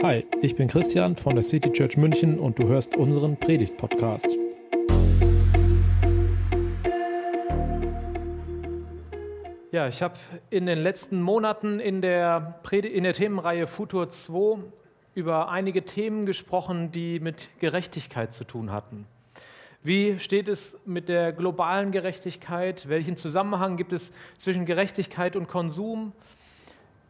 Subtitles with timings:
[0.00, 4.28] Hi, ich bin Christian von der City Church München und du hörst unseren Predigt-Podcast.
[9.72, 10.14] Ja, ich habe
[10.50, 14.60] in den letzten Monaten in der, in der Themenreihe Futur 2
[15.16, 19.04] über einige Themen gesprochen, die mit Gerechtigkeit zu tun hatten.
[19.82, 22.88] Wie steht es mit der globalen Gerechtigkeit?
[22.88, 26.12] Welchen Zusammenhang gibt es zwischen Gerechtigkeit und Konsum?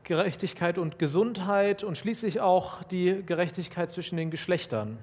[0.08, 4.96] Gerechtigkeit und Gesundheit und schließlich auch die Gerechtigkeit zwischen den Geschlechtern.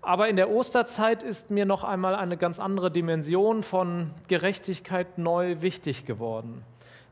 [0.00, 5.60] Aber in der Osterzeit ist mir noch einmal eine ganz andere Dimension von Gerechtigkeit neu
[5.60, 6.62] wichtig geworden.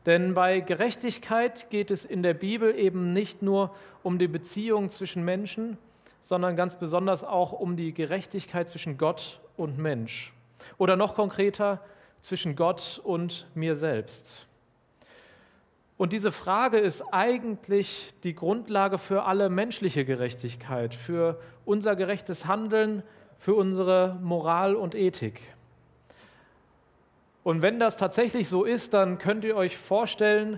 [0.05, 5.25] Denn bei Gerechtigkeit geht es in der Bibel eben nicht nur um die Beziehung zwischen
[5.25, 5.77] Menschen,
[6.21, 10.31] sondern ganz besonders auch um die Gerechtigkeit zwischen Gott und Mensch.
[10.77, 11.81] Oder noch konkreter,
[12.21, 14.48] zwischen Gott und mir selbst.
[15.99, 23.03] Und diese Frage ist eigentlich die Grundlage für alle menschliche Gerechtigkeit, für unser gerechtes Handeln,
[23.37, 25.41] für unsere Moral und Ethik.
[27.43, 30.57] Und wenn das tatsächlich so ist, dann könnt ihr euch vorstellen,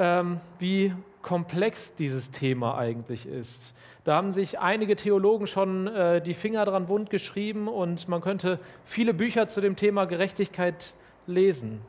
[0.00, 0.92] ähm, wie
[1.22, 3.72] komplex dieses Thema eigentlich ist.
[4.02, 8.58] Da haben sich einige Theologen schon äh, die Finger dran wund geschrieben und man könnte
[8.84, 10.94] viele Bücher zu dem Thema Gerechtigkeit
[11.28, 11.80] lesen.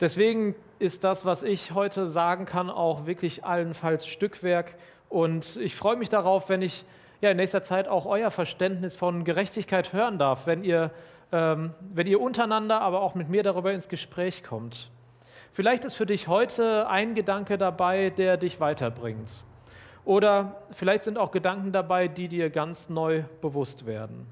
[0.00, 4.74] Deswegen ist das, was ich heute sagen kann, auch wirklich allenfalls Stückwerk.
[5.08, 6.84] Und ich freue mich darauf, wenn ich
[7.20, 10.90] ja, in nächster Zeit auch euer Verständnis von Gerechtigkeit hören darf, wenn ihr,
[11.30, 14.90] ähm, wenn ihr untereinander, aber auch mit mir darüber ins Gespräch kommt.
[15.52, 19.44] Vielleicht ist für dich heute ein Gedanke dabei, der dich weiterbringt.
[20.04, 24.26] Oder vielleicht sind auch Gedanken dabei, die dir ganz neu bewusst werden.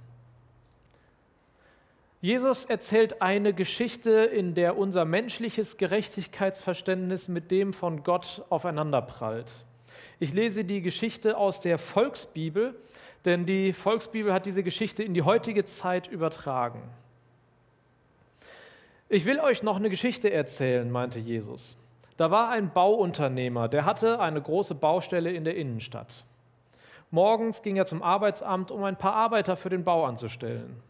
[2.20, 9.64] Jesus erzählt eine Geschichte, in der unser menschliches Gerechtigkeitsverständnis mit dem von Gott aufeinanderprallt.
[10.18, 12.74] Ich lese die Geschichte aus der Volksbibel,
[13.24, 16.82] denn die Volksbibel hat diese Geschichte in die heutige Zeit übertragen.
[19.08, 21.78] Ich will euch noch eine Geschichte erzählen, meinte Jesus.
[22.18, 26.26] Da war ein Bauunternehmer, der hatte eine große Baustelle in der Innenstadt.
[27.10, 30.82] Morgens ging er zum Arbeitsamt, um ein paar Arbeiter für den Bau anzustellen.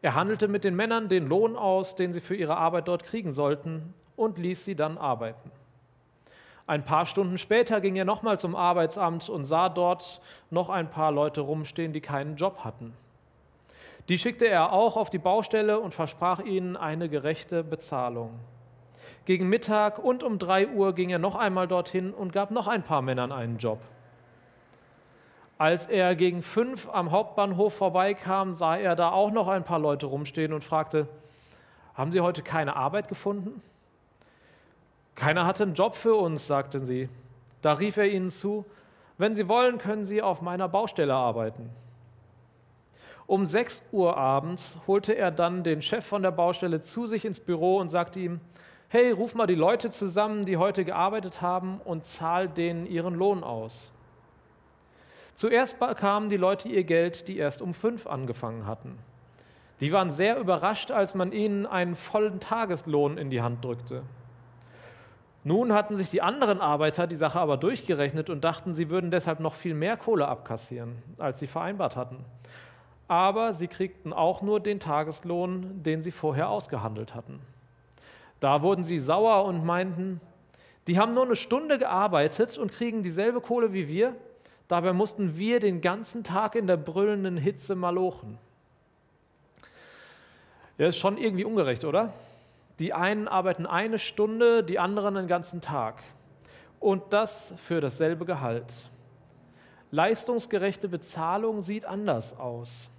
[0.00, 3.32] Er handelte mit den Männern den Lohn aus, den sie für ihre Arbeit dort kriegen
[3.32, 5.50] sollten, und ließ sie dann arbeiten.
[6.66, 10.20] Ein paar Stunden später ging er nochmal zum Arbeitsamt und sah dort
[10.50, 12.92] noch ein paar Leute rumstehen, die keinen Job hatten.
[14.08, 18.38] Die schickte er auch auf die Baustelle und versprach ihnen eine gerechte Bezahlung.
[19.24, 22.82] Gegen Mittag und um drei Uhr ging er noch einmal dorthin und gab noch ein
[22.82, 23.80] paar Männern einen Job.
[25.58, 30.06] Als er gegen fünf am Hauptbahnhof vorbeikam, sah er da auch noch ein paar Leute
[30.06, 31.08] rumstehen und fragte,
[31.94, 33.60] haben Sie heute keine Arbeit gefunden?
[35.16, 37.08] Keiner hatte einen Job für uns, sagten sie.
[37.60, 38.64] Da rief er ihnen zu,
[39.18, 41.70] wenn Sie wollen, können Sie auf meiner Baustelle arbeiten.
[43.26, 47.40] Um 6 Uhr abends holte er dann den Chef von der Baustelle zu sich ins
[47.40, 48.40] Büro und sagte ihm,
[48.86, 53.42] hey, ruf mal die Leute zusammen, die heute gearbeitet haben und zahl denen ihren Lohn
[53.42, 53.92] aus.
[55.38, 58.98] Zuerst bekamen die Leute ihr Geld, die erst um fünf angefangen hatten.
[59.80, 64.02] Die waren sehr überrascht, als man ihnen einen vollen Tageslohn in die Hand drückte.
[65.44, 69.38] Nun hatten sich die anderen Arbeiter die Sache aber durchgerechnet und dachten, sie würden deshalb
[69.38, 72.24] noch viel mehr Kohle abkassieren, als sie vereinbart hatten.
[73.06, 77.38] Aber sie kriegten auch nur den Tageslohn, den sie vorher ausgehandelt hatten.
[78.40, 80.20] Da wurden sie sauer und meinten,
[80.88, 84.16] die haben nur eine Stunde gearbeitet und kriegen dieselbe Kohle wie wir.
[84.68, 88.38] Dabei mussten wir den ganzen Tag in der brüllenden Hitze malochen.
[90.76, 92.12] Ja, ist schon irgendwie ungerecht, oder?
[92.78, 96.02] Die einen arbeiten eine Stunde, die anderen den ganzen Tag.
[96.78, 98.88] Und das für dasselbe Gehalt.
[99.90, 102.90] Leistungsgerechte Bezahlung sieht anders aus.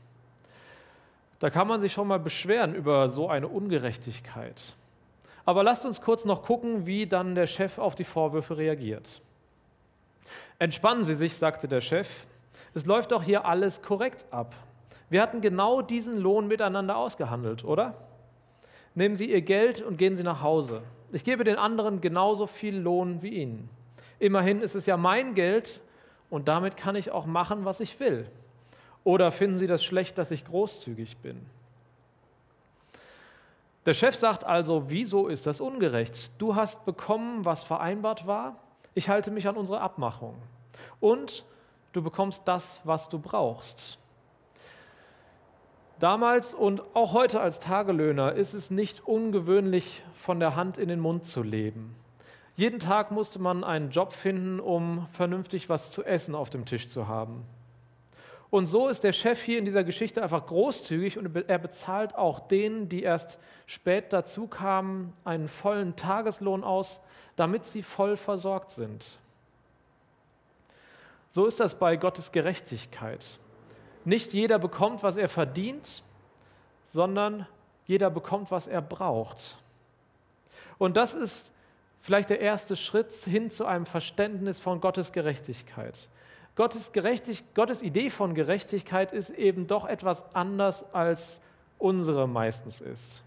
[1.38, 4.76] Da kann man sich schon mal beschweren über so eine Ungerechtigkeit.
[5.46, 9.22] Aber lasst uns kurz noch gucken, wie dann der Chef auf die Vorwürfe reagiert.
[10.60, 12.26] Entspannen Sie sich, sagte der Chef.
[12.74, 14.56] Es läuft doch hier alles korrekt ab.
[15.10, 17.96] Wir hatten genau diesen Lohn miteinander ausgehandelt, oder?
[18.94, 20.84] Nehmen Sie Ihr Geld und gehen Sie nach Hause.
[21.12, 23.70] Ich gebe den anderen genauso viel Lohn wie Ihnen.
[24.20, 25.82] Immerhin ist es ja mein Geld
[26.30, 28.30] und damit kann ich auch machen, was ich will.
[29.04, 31.40] Oder finden Sie das schlecht, dass ich großzügig bin?
[33.86, 36.32] Der Chef sagt also, wieso ist das ungerecht?
[36.38, 38.58] Du hast bekommen, was vereinbart war
[39.00, 40.36] ich halte mich an unsere Abmachung.
[41.00, 41.46] Und
[41.94, 43.98] du bekommst das, was du brauchst.
[46.00, 51.00] Damals und auch heute als Tagelöhner ist es nicht ungewöhnlich, von der Hand in den
[51.00, 51.96] Mund zu leben.
[52.58, 56.90] Jeden Tag musste man einen Job finden, um vernünftig was zu essen auf dem Tisch
[56.90, 57.46] zu haben.
[58.52, 62.40] Und so ist der Chef hier in dieser Geschichte einfach großzügig und er bezahlt auch
[62.40, 67.00] denen, die erst spät dazu kamen, einen vollen Tageslohn aus,
[67.36, 69.06] damit sie voll versorgt sind.
[71.30, 73.40] So ist das bei Gottes Gerechtigkeit.
[74.04, 76.04] Nicht jeder bekommt, was er verdient,
[76.86, 77.46] sondern
[77.86, 79.58] jeder bekommt, was er braucht.
[80.80, 81.52] Und das ist
[82.02, 86.10] vielleicht der erste Schritt hin zu einem Verständnis von Gottes Gerechtigkeit.
[86.60, 91.40] Gottes, Gerechtig Gottes Idee von Gerechtigkeit ist eben doch etwas anders, als
[91.78, 93.24] unsere meistens ist.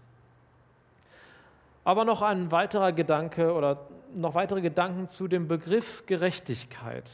[1.83, 7.09] Aber noch ein weiterer Gedanke oder noch weitere Gedanken zu dem Begriff Gerechtigkeit.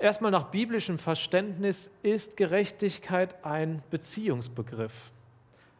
[0.00, 5.12] Erstmal nach biblischem Verständnis ist Gerechtigkeit ein Beziehungsbegriff,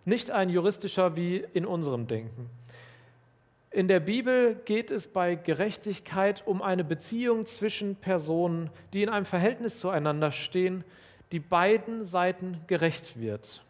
[0.05, 2.48] nicht ein juristischer wie in unserem Denken.
[3.72, 9.24] In der Bibel geht es bei Gerechtigkeit um eine Beziehung zwischen Personen, die in einem
[9.24, 10.84] Verhältnis zueinander stehen,
[11.32, 13.64] die beiden Seiten gerecht wird.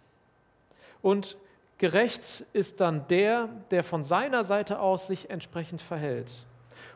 [1.02, 1.36] Und
[1.78, 6.46] gerecht ist dann der, der von seiner Seite aus sich entsprechend verhält.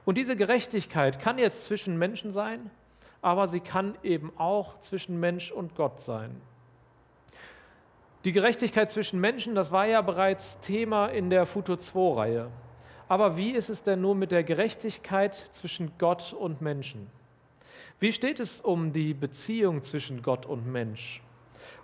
[0.04, 2.70] Und diese Gerechtigkeit kann jetzt zwischen Menschen sein,
[3.22, 6.40] aber sie kann eben auch zwischen Mensch und Gott sein.
[8.24, 12.50] Die Gerechtigkeit zwischen Menschen, das war ja bereits Thema in der Futur 2-Reihe.
[13.08, 17.06] Aber wie ist es denn nun mit der Gerechtigkeit zwischen Gott und Menschen?
[18.00, 21.22] Wie steht es um die Beziehung zwischen Gott und Mensch?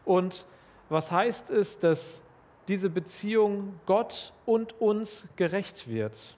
[0.05, 0.47] Und
[0.89, 2.21] was heißt es, dass
[2.69, 6.37] diese Beziehung Gott und uns gerecht wird?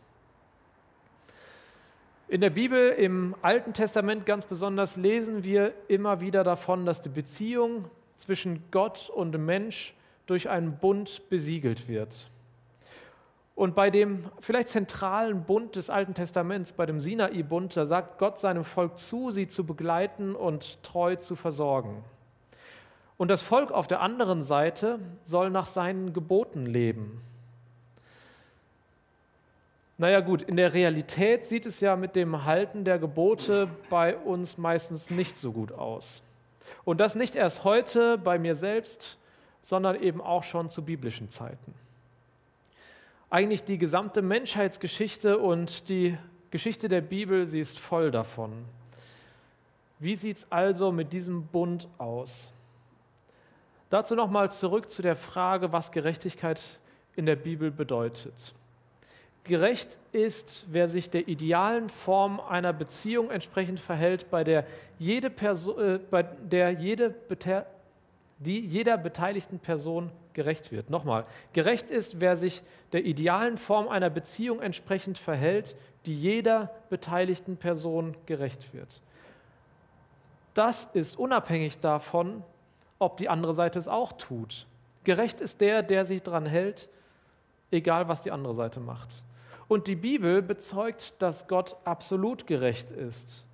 [2.29, 7.09] In der Bibel, im Alten Testament ganz besonders, lesen wir immer wieder davon, dass die
[7.11, 7.85] Beziehung
[8.17, 9.95] zwischen Gott und Mensch
[10.27, 12.31] durch einen Bund besiegelt wird.
[13.55, 18.41] Und bei dem vielleicht zentralen Bund des Alten Testaments, bei dem Sinai-Bund, da sagt Gott
[18.41, 22.03] seinem Volk zu, sie zu begleiten und treu zu versorgen.
[23.17, 27.21] Und das Volk auf der anderen Seite soll nach seinen Geboten leben.
[29.99, 34.59] Naja gut, in der Realität sieht es ja mit dem Halten der Gebote bei uns
[34.59, 36.25] meistens nicht so gut aus.
[36.85, 39.17] Und das nicht erst heute bei mir selbst,
[39.63, 41.73] sondern eben auch schon zu biblischen Zeiten
[43.35, 46.17] eigentlich die gesamte Menschheitsgeschichte und die
[46.53, 48.65] Geschichte der Bibel, sie ist voll davon.
[49.99, 52.55] Wie sieht es also mit diesem Bund aus?
[53.91, 56.79] Dazu nochmal zurück zu der Frage, was Gerechtigkeit
[57.17, 58.55] in der Bibel bedeutet.
[59.43, 64.65] Gerecht ist, wer sich der idealen Form einer Beziehung entsprechend verhält, bei der
[65.01, 67.11] jede, Person, äh, bei der jede
[68.39, 70.91] die jeder beteiligten Person gerecht wird.
[70.91, 75.77] Nochmal, gerecht ist, wer sich der idealen Form einer Beziehung entsprechend verhält,
[76.07, 79.01] die jeder beteiligten Person gerecht wird.
[80.55, 82.43] Das ist unabhängig davon,
[82.99, 84.67] ob die andere Seite es auch tut.
[85.05, 86.89] Gerecht ist der, der sich daran hält,
[87.71, 89.25] egal was die andere Seite macht.
[89.69, 93.45] Und die Bibel bezeugt, dass Gott absolut gerecht ist.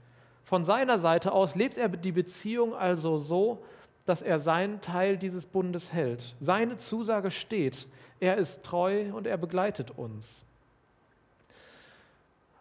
[0.44, 3.62] Von seiner Seite aus lebt er die Beziehung also so,
[4.10, 6.34] dass er seinen Teil dieses Bundes hält.
[6.40, 7.86] Seine Zusage steht.
[8.18, 10.44] Er ist treu und er begleitet uns.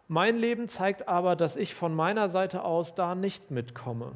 [0.07, 4.12] Mein Leben zeigt aber, dass ich von meiner Seite aus da nicht mitkomme.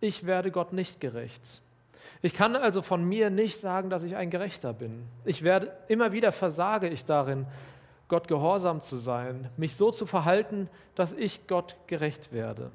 [0.00, 1.62] Ich werde Gott nicht gerecht.
[2.22, 5.04] Ich kann also von mir nicht sagen, dass ich ein Gerechter bin.
[5.24, 7.46] Ich werde immer wieder versage ich darin,
[8.08, 12.72] Gott gehorsam zu sein, mich so zu verhalten, dass ich Gott gerecht werde.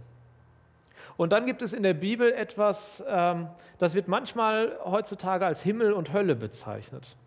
[1.19, 5.91] Und dann gibt es in der Bibel etwas, ähm, das wird manchmal heutzutage als Himmel
[5.91, 7.17] und Hölle bezeichnet.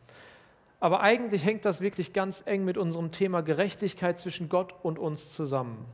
[0.81, 5.35] Aber eigentlich hängt das wirklich ganz eng mit unserem Thema Gerechtigkeit zwischen Gott und uns
[5.35, 5.85] zusammen.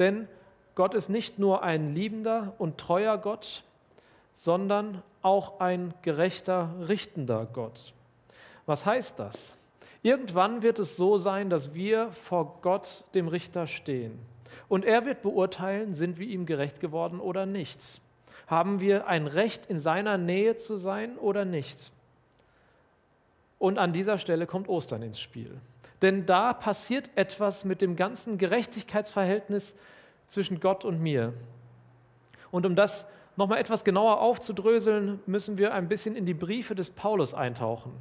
[0.00, 0.26] Denn
[0.74, 3.62] Gott ist nicht nur ein liebender und treuer Gott,
[4.32, 7.94] sondern auch ein gerechter, richtender Gott.
[8.66, 9.56] Was heißt das?
[10.02, 14.18] Irgendwann wird es so sein, dass wir vor Gott, dem Richter, stehen.
[14.68, 18.00] Und er wird beurteilen, sind wir ihm gerecht geworden oder nicht.
[18.46, 21.92] Haben wir ein Recht, in seiner Nähe zu sein oder nicht?
[23.58, 25.58] Und an dieser Stelle kommt Ostern ins Spiel.
[26.02, 29.74] Denn da passiert etwas mit dem ganzen Gerechtigkeitsverhältnis
[30.28, 31.32] zwischen Gott und mir.
[32.50, 36.90] Und um das nochmal etwas genauer aufzudröseln, müssen wir ein bisschen in die Briefe des
[36.90, 37.92] Paulus eintauchen.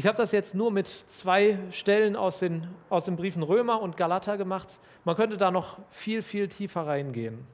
[0.00, 3.98] Ich habe das jetzt nur mit zwei Stellen aus den, aus den Briefen Römer und
[3.98, 4.80] Galater gemacht.
[5.04, 7.46] Man könnte da noch viel, viel tiefer reingehen.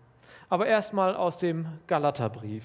[0.48, 2.64] Aber erstmal aus dem Galaterbrief.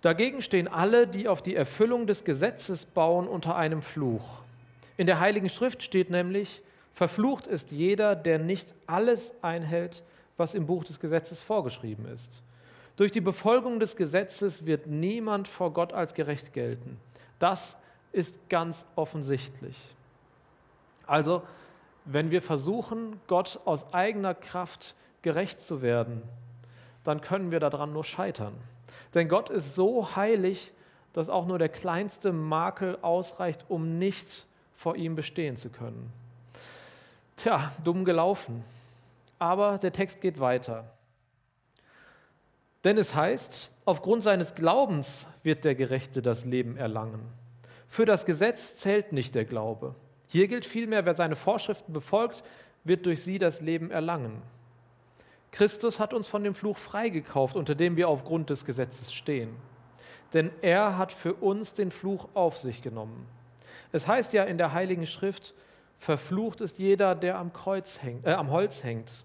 [0.00, 4.40] Dagegen stehen alle, die auf die Erfüllung des Gesetzes bauen, unter einem Fluch.
[4.96, 6.62] In der Heiligen Schrift steht nämlich,
[6.94, 10.02] verflucht ist jeder, der nicht alles einhält,
[10.38, 12.42] was im Buch des Gesetzes vorgeschrieben ist.
[12.96, 16.98] Durch die Befolgung des Gesetzes wird niemand vor Gott als gerecht gelten.
[17.38, 17.76] Das
[18.12, 19.94] ist ganz offensichtlich.
[21.06, 21.42] Also,
[22.04, 26.22] wenn wir versuchen, Gott aus eigener Kraft gerecht zu werden,
[27.04, 28.54] dann können wir daran nur scheitern.
[29.14, 30.72] Denn Gott ist so heilig,
[31.12, 36.12] dass auch nur der kleinste Makel ausreicht, um nicht vor ihm bestehen zu können.
[37.36, 38.64] Tja, dumm gelaufen.
[39.38, 40.84] Aber der Text geht weiter.
[42.84, 47.20] Denn es heißt, aufgrund seines Glaubens wird der Gerechte das Leben erlangen.
[47.88, 49.94] Für das Gesetz zählt nicht der Glaube.
[50.28, 52.44] Hier gilt vielmehr, wer seine Vorschriften befolgt,
[52.84, 54.42] wird durch sie das Leben erlangen.
[55.50, 59.56] Christus hat uns von dem Fluch freigekauft, unter dem wir aufgrund des Gesetzes stehen.
[60.34, 63.26] Denn er hat für uns den Fluch auf sich genommen.
[63.92, 65.54] Es heißt ja in der Heiligen Schrift,
[65.98, 69.24] verflucht ist jeder, der am, Kreuz hängt, äh, am Holz hängt.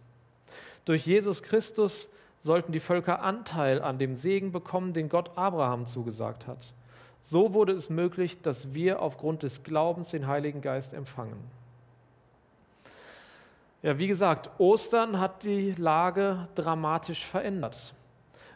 [0.85, 2.09] Durch Jesus Christus
[2.43, 6.73] sollten die Völker Anteil an dem Segen bekommen, den Gott Abraham zugesagt hat.
[7.21, 11.39] So wurde es möglich, dass wir aufgrund des Glaubens den Heiligen Geist empfangen.
[13.81, 17.93] Ja, wie gesagt, Ostern hat die Lage dramatisch verändert.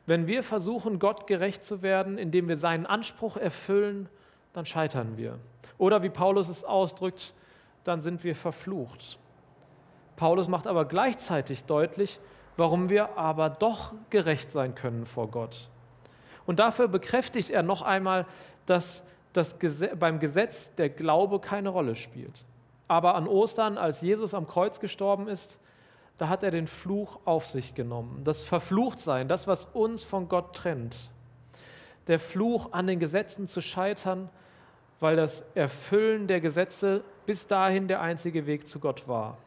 [0.06, 4.10] Wenn wir versuchen, Gott gerecht zu werden, indem wir seinen Anspruch erfüllen,
[4.52, 5.40] dann scheitern wir.
[5.78, 7.34] Oder wie Paulus es ausdrückt,
[7.86, 9.18] dann sind wir verflucht.
[10.18, 12.20] Paulus macht aber gleichzeitig deutlich,
[12.58, 15.70] warum wir aber doch gerecht sein können vor Gott.
[16.46, 18.26] Und dafür bekräftigt er noch einmal,
[18.66, 22.46] dass das Gesetz, beim Gesetz der Glaube keine Rolle spielt.
[22.88, 25.60] Aber an Ostern, als Jesus am Kreuz gestorben ist,
[26.18, 28.22] da hat er den Fluch auf sich genommen.
[28.24, 31.12] Das Verfluchtsein, das, was uns von Gott trennt.
[32.08, 34.30] Der Fluch, an den Gesetzen zu scheitern,
[35.00, 39.38] weil das Erfüllen der Gesetze bis dahin der einzige Weg zu Gott war.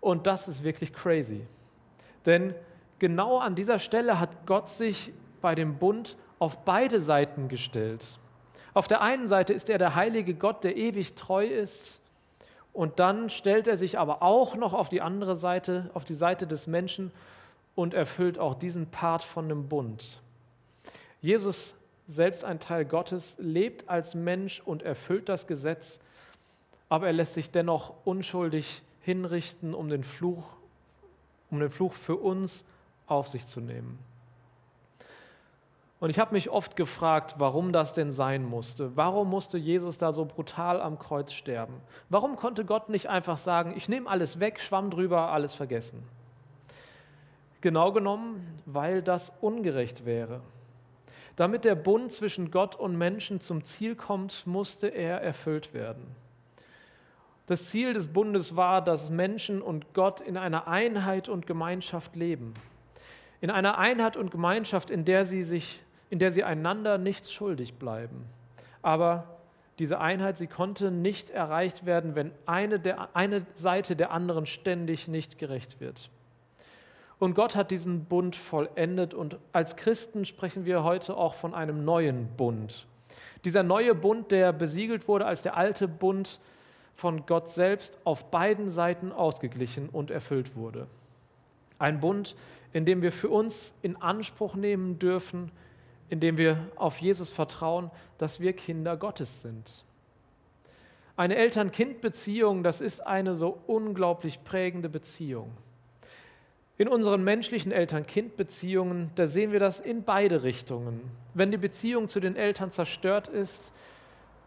[0.00, 1.46] Und das ist wirklich crazy.
[2.26, 2.54] Denn
[2.98, 8.18] genau an dieser Stelle hat Gott sich bei dem Bund auf beide Seiten gestellt.
[8.72, 12.00] Auf der einen Seite ist er der heilige Gott, der ewig treu ist.
[12.72, 16.46] Und dann stellt er sich aber auch noch auf die andere Seite, auf die Seite
[16.46, 17.10] des Menschen
[17.74, 20.20] und erfüllt auch diesen Part von dem Bund.
[21.20, 21.74] Jesus,
[22.06, 25.98] selbst ein Teil Gottes, lebt als Mensch und erfüllt das Gesetz,
[26.88, 30.44] aber er lässt sich dennoch unschuldig hinrichten, um den Fluch,
[31.50, 32.64] um den Fluch für uns
[33.06, 33.98] auf sich zu nehmen.
[36.00, 38.96] Und ich habe mich oft gefragt, warum das denn sein musste.
[38.96, 41.74] Warum musste Jesus da so brutal am Kreuz sterben?
[42.08, 46.02] Warum konnte Gott nicht einfach sagen, ich nehme alles weg, schwamm drüber, alles vergessen?
[47.60, 50.40] Genau genommen, weil das ungerecht wäre.
[51.36, 56.16] Damit der Bund zwischen Gott und Menschen zum Ziel kommt, musste er erfüllt werden.
[57.50, 62.54] Das Ziel des Bundes war, dass Menschen und Gott in einer Einheit und Gemeinschaft leben.
[63.40, 67.74] In einer Einheit und Gemeinschaft, in der sie sich in der sie einander nichts schuldig
[67.74, 68.26] bleiben.
[68.82, 69.38] Aber
[69.78, 75.08] diese Einheit, sie konnte nicht erreicht werden, wenn eine, der, eine Seite der anderen ständig
[75.08, 76.10] nicht gerecht wird.
[77.18, 81.84] Und Gott hat diesen Bund vollendet und als Christen sprechen wir heute auch von einem
[81.84, 82.86] neuen Bund.
[83.44, 86.40] Dieser neue Bund, der besiegelt wurde als der alte Bund
[87.00, 90.86] von Gott selbst auf beiden Seiten ausgeglichen und erfüllt wurde.
[91.78, 92.36] Ein Bund,
[92.74, 95.50] in dem wir für uns in Anspruch nehmen dürfen,
[96.10, 99.86] indem wir auf Jesus vertrauen, dass wir Kinder Gottes sind.
[101.16, 105.50] Eine Eltern-Kind-Beziehung, das ist eine so unglaublich prägende Beziehung.
[106.76, 111.00] In unseren menschlichen Eltern-Kind-Beziehungen, da sehen wir das in beide Richtungen.
[111.32, 113.72] Wenn die Beziehung zu den Eltern zerstört ist,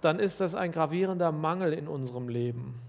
[0.04, 2.80] dann ist das ein gravierender Mangel in unserem Leben.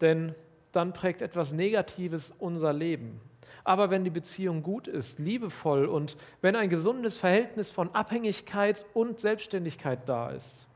[0.00, 0.34] Denn
[0.72, 3.20] dann prägt etwas Negatives unser Leben.
[3.64, 9.18] Aber wenn die Beziehung gut ist, liebevoll und wenn ein gesundes Verhältnis von Abhängigkeit und
[9.18, 10.68] Selbstständigkeit da ist,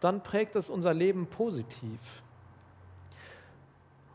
[0.00, 2.00] dann prägt es unser Leben positiv.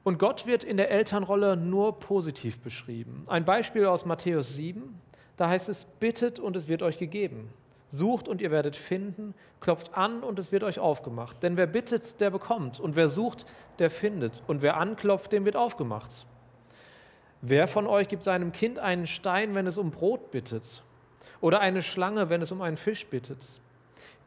[0.03, 3.23] Und Gott wird in der Elternrolle nur positiv beschrieben.
[3.27, 4.99] Ein Beispiel aus Matthäus 7,
[5.37, 7.53] da heißt es, bittet und es wird euch gegeben.
[7.93, 11.43] Sucht und ihr werdet finden, klopft an und es wird euch aufgemacht.
[11.43, 12.79] Denn wer bittet, der bekommt.
[12.79, 13.45] Und wer sucht,
[13.79, 14.41] der findet.
[14.47, 16.25] Und wer anklopft, dem wird aufgemacht.
[17.41, 20.83] Wer von euch gibt seinem Kind einen Stein, wenn es um Brot bittet?
[21.41, 23.45] Oder eine Schlange, wenn es um einen Fisch bittet?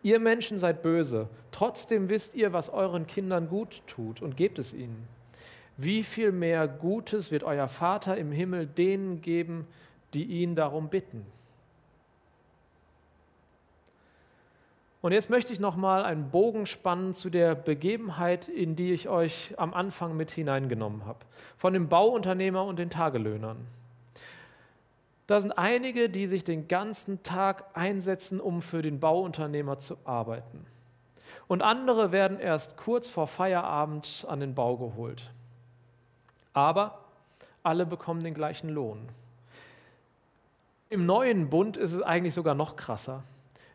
[0.02, 4.75] Ihr Menschen seid böse, trotzdem wisst ihr, was euren Kindern gut tut und gebt es
[4.75, 5.09] ihnen.
[5.78, 9.66] Wie viel mehr Gutes wird euer Vater im Himmel denen geben,
[10.12, 11.25] die ihn darum bitten?
[15.04, 19.06] Und jetzt möchte ich noch mal einen Bogen spannen zu der Begebenheit, in die ich
[19.06, 21.18] euch am Anfang mit hineingenommen habe,
[21.58, 23.66] von dem Bauunternehmer und den Tagelöhnern.
[25.26, 30.64] Da sind einige, die sich den ganzen Tag einsetzen, um für den Bauunternehmer zu arbeiten.
[31.49, 35.30] Und andere werden erst kurz vor Feierabend an den Bau geholt.
[36.54, 37.00] Aber
[37.62, 39.06] alle bekommen den gleichen Lohn.
[40.88, 43.23] Im neuen Bund ist es eigentlich sogar noch krasser.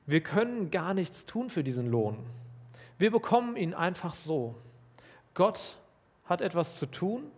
[0.09, 2.17] Wir können gar nichts tun für diesen Lohn.
[2.97, 4.55] Wir bekommen ihn einfach so.
[5.35, 5.77] Gott
[6.25, 7.29] hat etwas zu tun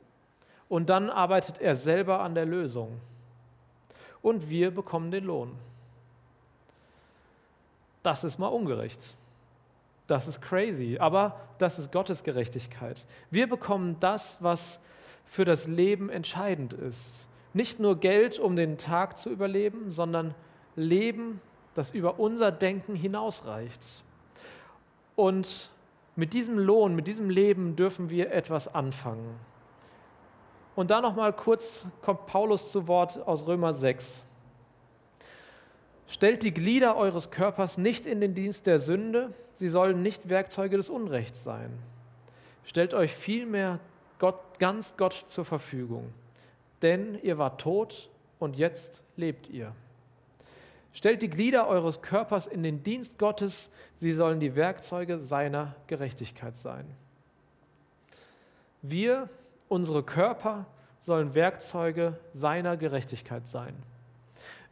[0.69, 3.01] und dann arbeitet er selber an der Lösung.
[4.21, 5.51] Und wir bekommen den Lohn.
[8.03, 9.17] Das ist mal ungerecht.
[10.07, 13.05] Das ist crazy, aber das ist Gottes Gerechtigkeit.
[13.29, 14.79] Wir bekommen das, was
[15.25, 17.27] für das Leben entscheidend ist.
[17.53, 20.33] Nicht nur Geld, um den Tag zu überleben, sondern
[20.77, 21.41] Leben,
[21.73, 23.81] das über unser Denken hinausreicht.
[25.15, 25.69] Und
[26.15, 29.39] mit diesem Lohn, mit diesem Leben dürfen wir etwas anfangen.
[30.75, 34.25] Und da noch mal kurz kommt Paulus zu Wort aus Römer 6.
[36.07, 40.75] Stellt die Glieder eures Körpers nicht in den Dienst der Sünde, sie sollen nicht Werkzeuge
[40.77, 41.71] des Unrechts sein.
[42.65, 43.79] Stellt euch vielmehr
[44.19, 46.13] Gott, ganz Gott zur Verfügung,
[46.81, 48.09] denn ihr wart tot
[48.39, 49.73] und jetzt lebt ihr.
[50.93, 56.57] Stellt die Glieder eures Körpers in den Dienst Gottes, sie sollen die Werkzeuge seiner Gerechtigkeit
[56.57, 56.85] sein.
[58.81, 59.29] Wir,
[59.69, 60.65] unsere Körper,
[60.99, 63.73] sollen Werkzeuge seiner Gerechtigkeit sein.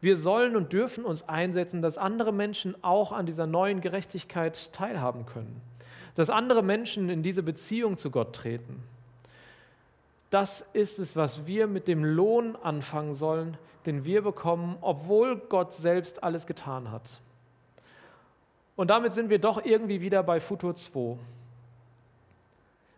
[0.01, 5.25] Wir sollen und dürfen uns einsetzen, dass andere Menschen auch an dieser neuen Gerechtigkeit teilhaben
[5.25, 5.61] können,
[6.15, 8.83] dass andere Menschen in diese Beziehung zu Gott treten.
[10.29, 15.73] Das ist es, was wir mit dem Lohn anfangen sollen, den wir bekommen, obwohl Gott
[15.73, 17.21] selbst alles getan hat.
[18.75, 21.17] Und damit sind wir doch irgendwie wieder bei Futur 2.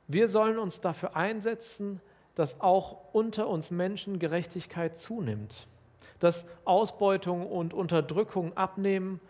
[0.08, 2.02] Wir sollen uns dafür einsetzen,
[2.36, 5.68] dass auch unter uns Menschen Gerechtigkeit zunimmt,
[6.20, 9.22] dass Ausbeutung und Unterdrückung abnehmen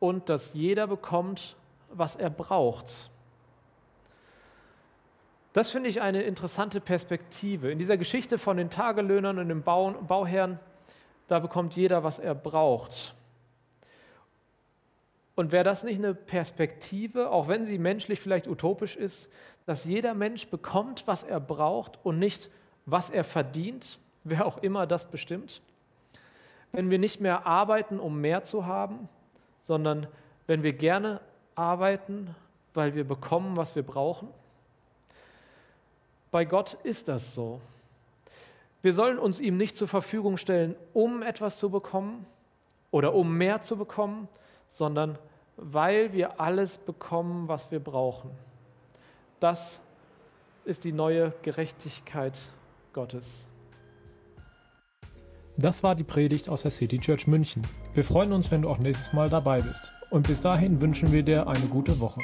[0.00, 1.56] und dass jeder bekommt,
[1.92, 3.11] was er braucht.
[5.52, 7.70] Das finde ich eine interessante Perspektive.
[7.70, 10.58] In dieser Geschichte von den Tagelöhnern und den Bau Bauherren,
[11.28, 13.14] da bekommt jeder, was er braucht.
[15.34, 19.30] Und wäre das nicht eine Perspektive, auch wenn sie menschlich vielleicht utopisch ist,
[19.66, 22.50] dass jeder Mensch bekommt, was er braucht und nicht,
[22.86, 25.62] was er verdient, wer auch immer das bestimmt?
[26.72, 29.08] Wenn wir nicht mehr arbeiten, um mehr zu haben,
[29.62, 30.06] sondern
[30.46, 31.20] wenn wir gerne
[31.54, 32.34] arbeiten,
[32.72, 34.28] weil wir bekommen, was wir brauchen?
[36.32, 37.60] Bei Gott ist das so.
[38.80, 42.24] Wir sollen uns ihm nicht zur Verfügung stellen, um etwas zu bekommen
[42.90, 44.28] oder um mehr zu bekommen,
[44.66, 45.18] sondern
[45.58, 48.30] weil wir alles bekommen, was wir brauchen.
[49.40, 49.78] Das
[50.64, 52.38] ist die neue Gerechtigkeit
[52.94, 53.46] Gottes.
[55.58, 57.62] Das war die Predigt aus der City Church München.
[57.92, 59.92] Wir freuen uns, wenn du auch nächstes Mal dabei bist.
[60.10, 62.20] Und bis dahin wünschen wir dir eine gute Woche.